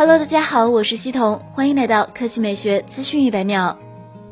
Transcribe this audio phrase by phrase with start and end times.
[0.00, 3.78] Hello，大家好，我是西彤，欢迎来到科技美学资讯一百秒。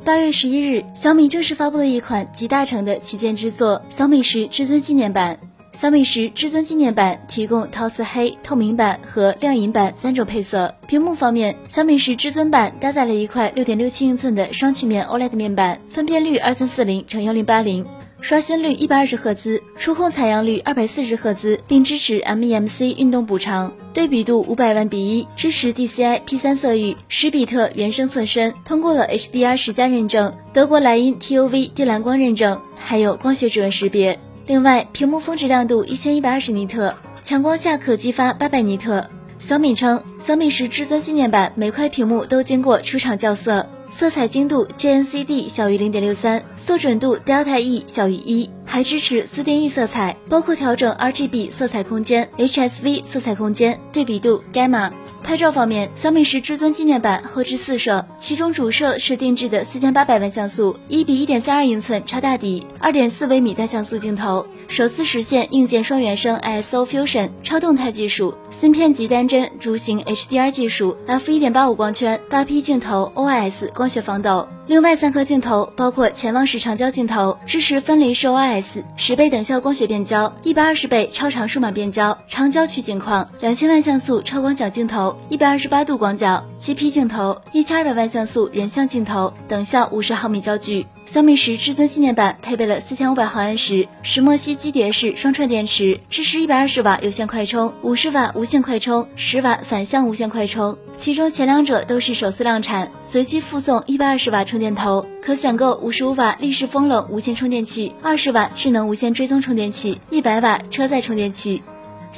[0.03, 5.39] 八月十一日，小米正式发布了一款集大成的旗舰之作——小米十至尊纪念版。
[5.73, 10.75] 小米十至尊纪念版提供陶瓷黑、透明版和亮银版三种配色。
[10.87, 17.85] 屏幕方面，小米十至尊版搭载了一块六点六七英寸的双曲面 OLED 面板，分辨率二三四零乘幺零八零。
[18.21, 34.19] 刷新率一百二十赫兹，触控采样率二百四十赫兹，并支持 MEMC 运动补偿，对比度五百万比一，支持 DCI P 三色域，十比特原生色深，通过了 HDR 十加认证，德国莱茵 TOV 低蓝光认证，还有光学指纹识别。
[34.47, 39.09] 另外，屏幕峰值亮度一千一百二十尼特，强光下可激发八百尼特。
[39.39, 43.69] 小米称，小米十至尊纪念版每块屏幕都经过出厂校色。
[43.91, 54.91] 色彩精度 JNCD 小于零点六三，色准度 Delta E 小于一，还支持自定义色彩，包括调整 RGB 色彩空间、HSV 色彩空间、对比度、Gamma。
[55.29, 74.49] 拍照方面，小米十至尊纪念版后置四摄，其中主摄是定制的四千八百万像素一比一点三二英寸超大底二点四微米单像素镜头，首次实现硬件双原生 ISO Fusion 超动态技术，芯片级单帧弧形 HDR 技术，f 一点八五光圈，八 P 镜头，OIS 光学防抖。
[74.69, 90.85] 另外三颗镜头包括潜望式长焦镜头，支持分离式 OIS，十倍等效光学变焦，一百二十倍超长数码变焦，长焦取景框，两千万像素超广角镜头，一百二十八度广角，七 P 镜头，一千二百万像素人像镜头，等效五十毫米焦距。
[91.07, 102.91] 小米十至尊纪念版配备了四千五百毫安时石墨烯基叠式双串电池，支持一百二十瓦有线快充、五十瓦无线快充、十瓦反向无线快充，其中前两者都是首次量产。
[103.05, 111.63] 随机附送一百二十瓦充电头，可选购五十五瓦立式风冷无线充电器、二十瓦智能无线追踪充电器、一百瓦车载充电器。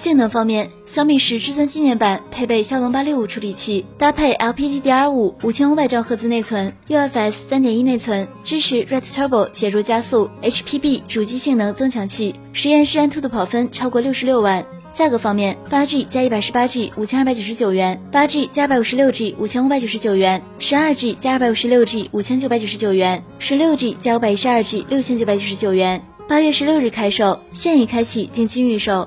[0.00, 14.64] 性能方面，小米十至尊纪念版配备骁龙八六五处理器，搭配 LPDDR5 五千五百兆赫兹内存，UFS 三点一内存，支持 Red Turbo 写入加速，HPB 主机性能增强器，实验室安兔的跑分超过六十六万。
[14.94, 24.86] 价格方面，八 G 加一百十八 G 五千二百九十九元，八 G 加二百五十六 G 五千五百九十九元，十二 G 加二百五十六 G 五千九百九十九元，十六 G 加五百一十二 G
[24.88, 26.02] 六千九百九十九元。
[26.26, 29.06] 八月十六日开售，现已开启定金预售。